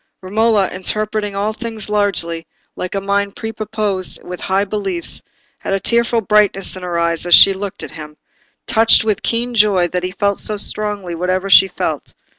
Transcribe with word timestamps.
Romola, 0.23 0.67
interpreting 0.69 1.35
all 1.35 1.53
things 1.53 1.87
largely, 1.87 2.47
like 2.75 2.95
a 2.95 2.99
mind 2.99 3.35
prepossessed 3.35 4.23
with 4.23 4.39
high 4.39 4.65
beliefs, 4.65 5.21
had 5.59 5.75
a 5.75 5.79
tearful 5.79 6.21
brightness 6.21 6.75
in 6.75 6.81
her 6.81 6.97
eyes 6.97 7.27
as 7.27 7.35
she 7.35 7.53
looked 7.53 7.83
at 7.83 7.91
him, 7.91 8.17
touched 8.65 9.03
with 9.03 9.21
keen 9.21 9.53
joy 9.53 9.87
that 9.87 10.01
he 10.03 10.09
felt 10.09 10.39
so 10.39 10.57
strongly 10.57 11.13
whatever 11.13 11.51
she 11.51 11.67
felt. 11.67 12.15